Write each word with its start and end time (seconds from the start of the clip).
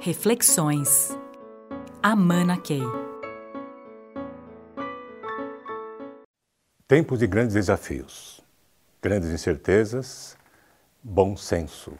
Reflexões. 0.00 1.10
Amana 2.00 2.56
Key. 2.56 2.80
Tempos 6.86 7.18
de 7.18 7.26
grandes 7.26 7.54
desafios, 7.54 8.40
grandes 9.02 9.28
incertezas, 9.30 10.36
bom 11.02 11.36
senso, 11.36 11.94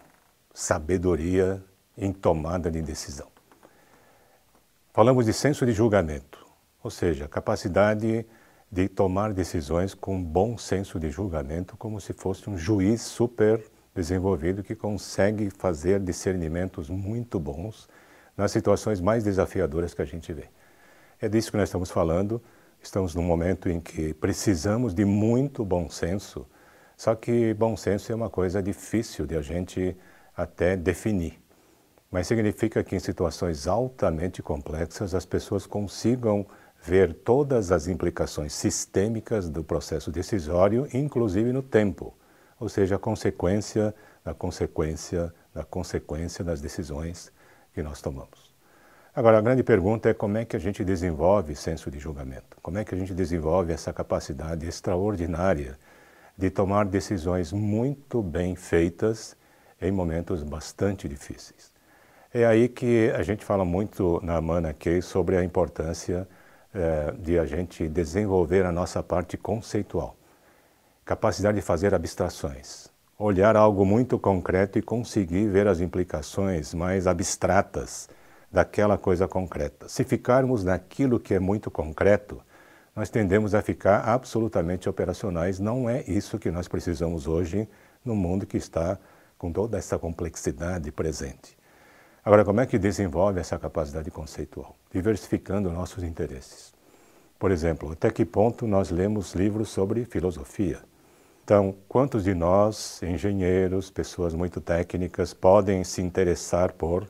sabedoria 0.55 1.61
em 1.97 2.13
tomada 2.13 2.71
de 2.71 2.81
decisão. 2.81 3.27
Falamos 4.93 5.27
de 5.27 5.33
senso 5.33 5.67
de 5.67 5.73
julgamento, 5.73 6.46
ou 6.80 6.93
seja, 6.93 7.27
capacidade 7.27 8.25
de 8.71 8.89
tomar 8.89 9.33
decisões 9.33 9.93
com 9.93 10.23
bom 10.23 10.57
senso 10.57 11.01
de 11.01 11.11
julgamento, 11.11 11.77
como 11.77 12.01
se 12.01 12.12
fosse 12.12 12.49
um 12.49 12.57
juiz 12.57 13.03
super 13.03 13.61
desenvolvido 13.99 14.62
que 14.62 14.77
consegue 14.77 15.51
fazer 15.51 15.99
discernimentos 15.99 16.89
muito 16.89 17.41
bons 17.41 17.89
nas 18.37 18.53
situações 18.53 19.01
mais 19.01 19.25
desafiadoras 19.25 19.93
que 19.93 20.00
a 20.00 20.05
gente 20.05 20.32
vê. 20.32 20.45
É 21.21 21.29
disso 21.29 21.50
que 21.50 21.57
nós 21.57 21.68
estamos 21.68 21.91
falando. 21.91 22.41
Estamos 22.81 23.13
num 23.17 23.25
momento 23.25 23.69
em 23.69 23.81
que 23.81 24.14
precisamos 24.14 24.95
de 24.95 25.05
muito 25.05 25.64
bom 25.64 25.91
senso, 25.91 26.46
só 26.96 27.17
que 27.17 27.53
bom 27.55 27.77
senso 27.77 28.13
é 28.13 28.14
uma 28.14 28.31
coisa 28.31 28.63
difícil 28.63 29.27
de 29.27 29.36
a 29.36 29.43
gente 29.43 29.96
até 30.36 30.77
definir. 30.77 31.43
Mas 32.08 32.28
significa 32.28 32.84
que 32.84 32.94
em 32.94 33.00
situações 33.00 33.67
altamente 33.67 34.41
complexas 34.41 35.12
as 35.12 35.27
pessoas 35.27 35.67
consigam 35.67 36.47
ver 36.80 37.12
todas 37.12 37.72
as 37.72 37.89
implicações 37.89 38.53
sistêmicas 38.53 39.50
do 39.50 39.64
processo 39.64 40.12
decisório, 40.12 40.86
inclusive 40.94 41.53
no 41.53 41.64
tempo 41.64 42.14
ou 42.61 42.69
seja, 42.69 42.97
a 42.97 42.98
consequência 42.98 43.94
da 44.25 44.34
consequência 44.34 45.33
da 45.55 45.64
consequência 45.64 46.44
das 46.44 46.61
decisões 46.61 47.33
que 47.75 47.83
nós 47.83 48.00
tomamos. 48.00 48.48
Agora, 49.14 49.39
a 49.39 49.41
grande 49.41 49.64
pergunta 49.64 50.08
é 50.08 50.14
como 50.14 50.39
é 50.39 50.44
que 50.44 50.55
a 50.55 50.61
gente 50.61 50.84
desenvolve 50.84 51.56
senso 51.56 51.91
de 51.91 51.98
julgamento? 51.98 52.56
Como 52.62 52.78
é 52.78 52.84
que 52.84 52.94
a 52.94 52.98
gente 52.98 53.12
desenvolve 53.12 53.72
essa 53.72 53.92
capacidade 53.92 54.64
extraordinária 54.66 55.77
de 56.36 56.50
tomar 56.50 56.84
decisões 56.84 57.52
muito 57.52 58.22
bem 58.22 58.55
feitas 58.55 59.36
em 59.80 59.90
momentos 59.90 60.44
bastante 60.44 61.08
difíceis? 61.08 61.72
É 62.33 62.46
aí 62.46 62.68
que 62.68 63.11
a 63.16 63.22
gente 63.24 63.44
fala 63.44 63.64
muito 63.64 64.20
na 64.22 64.40
Mana 64.40 64.72
Key 64.72 65.02
sobre 65.02 65.36
a 65.36 65.42
importância 65.42 66.28
eh, 66.72 67.12
de 67.18 67.38
a 67.38 67.46
gente 67.46 67.88
desenvolver 67.88 68.64
a 68.64 68.70
nossa 68.70 69.02
parte 69.02 69.36
conceitual 69.36 70.14
capacidade 71.09 71.56
de 71.56 71.62
fazer 71.62 71.95
abstrações, 71.95 72.89
olhar 73.19 73.56
algo 73.56 73.83
muito 73.83 74.19
concreto 74.19 74.78
e 74.78 74.83
conseguir 74.83 75.48
ver 75.48 75.67
as 75.67 75.81
implicações 75.81 76.75
mais 76.75 77.06
abstratas 77.06 78.11
daquela 78.53 78.98
coisa 78.98 79.27
concreta. 79.27 79.89
Se 79.89 80.05
ficarmos 80.05 80.64
naquilo 80.64 81.19
que 81.19 81.33
é 81.33 81.41
muito 81.41 81.70
concreto, 81.70 82.42
nós 82.95 83.09
tendemos 83.09 83.55
a 83.55 83.62
ficar 83.62 84.06
absolutamente 84.06 84.86
operacionais. 84.86 85.59
Não 85.59 85.89
é 85.89 86.05
isso 86.06 86.39
que 86.39 86.51
nós 86.51 86.69
precisamos 86.69 87.27
hoje 87.27 87.67
no 88.05 88.14
mundo 88.14 88.45
que 88.45 88.59
está 88.59 88.98
com 89.39 89.51
toda 89.51 89.79
essa 89.79 89.98
complexidade 89.98 90.92
presente. 90.92 91.56
Agora, 92.23 92.45
como 92.45 92.61
é 92.61 92.67
que 92.67 92.79
desenvolve 92.79 93.41
essa 93.41 93.59
capacidade 93.59 94.11
conceitual? 94.11 94.77
Diversificando 94.92 95.70
nossos 95.70 96.05
interesses. 96.05 96.70
Por 97.39 97.51
exemplo, 97.51 97.92
até 97.92 98.11
que 98.11 98.27
ponto 98.27 98.67
nós 98.67 98.91
lemos 98.91 99.33
livros 99.33 99.70
sobre 99.70 100.05
filosofia? 100.05 100.86
Então, 101.48 101.74
quantos 101.88 102.24
de 102.24 102.34
nós, 102.34 103.02
engenheiros, 103.02 103.91
pessoas 103.91 104.34
muito 104.34 104.60
técnicas, 104.60 105.32
podem 105.32 105.82
se 105.82 106.02
interessar 106.02 106.74
por 106.74 107.08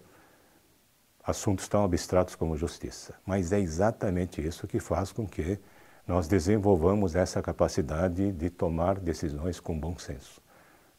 assuntos 1.25 1.67
tão 1.67 1.83
abstratos 1.83 2.37
como 2.37 2.57
justiça? 2.57 3.17
Mas 3.27 3.51
é 3.51 3.59
exatamente 3.59 4.41
isso 4.41 4.69
que 4.69 4.79
faz 4.79 5.11
com 5.11 5.27
que 5.27 5.59
nós 6.07 6.29
desenvolvamos 6.29 7.17
essa 7.17 7.43
capacidade 7.43 8.31
de 8.31 8.49
tomar 8.49 9.01
decisões 9.01 9.59
com 9.59 9.77
bom 9.77 9.99
senso. 9.99 10.41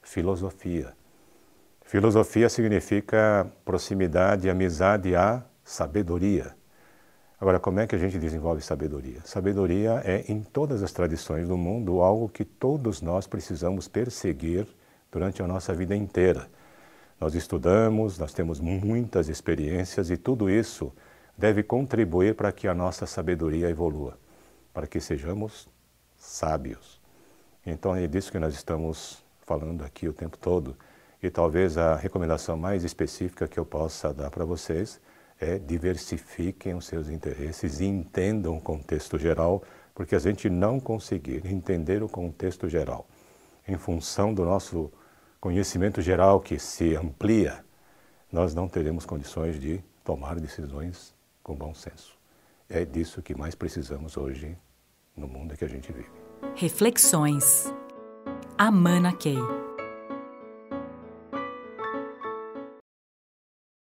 Filosofia. 0.02 0.91
Filosofia 1.85 2.50
significa 2.50 3.50
proximidade, 3.64 4.50
amizade 4.50 5.16
à 5.16 5.46
sabedoria. 5.64 6.59
Agora, 7.40 7.58
como 7.58 7.80
é 7.80 7.88
que 7.88 7.96
a 7.96 7.98
gente 7.98 8.20
desenvolve 8.20 8.62
sabedoria? 8.62 9.22
Sabedoria 9.24 10.02
é, 10.04 10.26
em 10.28 10.44
todas 10.44 10.84
as 10.84 10.92
tradições 10.92 11.48
do 11.48 11.58
mundo, 11.58 12.02
algo 12.02 12.28
que 12.28 12.44
todos 12.44 13.02
nós 13.02 13.26
precisamos 13.28 13.88
perseguir 13.88 14.68
durante 15.10 15.42
a 15.42 15.48
nossa 15.48 15.74
vida 15.74 15.96
inteira. 15.96 16.50
Nós 17.20 17.36
estudamos, 17.36 18.20
nós 18.20 18.34
temos 18.34 18.60
muitas 18.60 19.30
experiências 19.30 20.10
e 20.10 20.18
tudo 20.18 20.50
isso 20.50 20.92
deve 21.38 21.64
contribuir 21.64 22.36
para 22.36 22.52
que 22.52 22.68
a 22.68 22.74
nossa 22.74 23.06
sabedoria 23.06 23.70
evolua, 23.70 24.18
para 24.74 24.86
que 24.86 25.00
sejamos 25.00 25.70
sábios. 26.18 27.00
Então 27.66 27.96
é 27.96 28.06
disso 28.06 28.34
que 28.34 28.40
nós 28.40 28.54
estamos 28.54 29.24
falando 29.46 29.86
aqui 29.86 30.10
o 30.10 30.14
tempo 30.14 30.38
todo. 30.38 30.76
E 31.24 31.30
talvez 31.30 31.78
a 31.78 31.96
recomendação 31.96 32.58
mais 32.58 32.84
específica 32.84 33.48
que 33.48 33.58
eu 33.58 33.66
possa 33.66 34.14
dar 34.14 34.30
para 34.30 34.44
vocês 34.44 35.00
é 35.40 35.58
diversifiquem 35.58 36.74
os 36.76 36.86
seus 36.86 37.10
interesses 37.10 37.80
e 37.80 37.86
entendam 37.86 38.58
o 38.58 38.62
contexto 38.62 39.18
geral, 39.18 39.64
porque 39.96 40.16
a 40.16 40.20
gente 40.20 40.50
não 40.50 40.80
conseguir 40.80 41.46
entender 41.46 42.04
o 42.04 42.10
contexto 42.10 42.68
geral 42.68 43.08
em 43.68 43.78
função 43.78 44.34
do 44.34 44.44
nosso 44.44 44.92
conhecimento 45.40 46.02
geral 46.02 46.40
que 46.40 46.60
se 46.60 46.96
amplia, 46.96 47.64
nós 48.32 48.54
não 48.54 48.68
teremos 48.68 49.06
condições 49.06 49.60
de 49.60 49.82
tomar 50.04 50.40
decisões 50.40 51.14
com 51.44 51.56
bom 51.56 51.74
senso. 51.74 52.18
É 52.70 52.84
disso 52.84 53.22
que 53.22 53.36
mais 53.36 53.56
precisamos 53.56 54.18
hoje 54.18 54.58
no 55.16 55.28
mundo 55.28 55.56
que 55.56 55.66
a 55.66 55.70
gente 55.70 55.92
vive. 55.92 56.10
Reflexões. 56.56 57.74
Amana 58.58 59.14
Key. 59.14 59.59